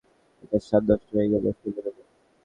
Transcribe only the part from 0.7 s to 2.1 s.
নষ্ট হয়ে গেলে ফেলে দেবো।